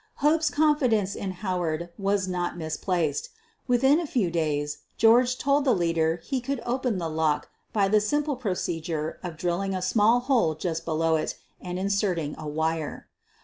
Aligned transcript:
Hope's 0.15 0.49
confidence 0.49 1.13
in 1.13 1.29
Howard 1.29 1.89
was 1.95 2.27
not 2.27 2.57
misplaced. 2.57 3.29
Within 3.67 3.99
a 3.99 4.07
few 4.07 4.31
days 4.31 4.79
George 4.97 5.37
told 5.37 5.63
the 5.63 5.75
leader 5.75 6.19
he 6.23 6.41
could 6.41 6.59
open 6.65 6.97
the 6.97 7.07
lock 7.07 7.49
by 7.71 7.87
the 7.87 8.01
simple 8.01 8.35
pro 8.35 8.53
cedure 8.55 9.17
of 9.21 9.37
drilling 9.37 9.75
a 9.75 9.81
small 9.83 10.21
hole 10.21 10.55
just 10.55 10.85
below 10.85 11.17
it 11.17 11.37
and 11.61 11.77
inserting 11.77 12.33
a 12.39 12.47
wire. 12.47 13.05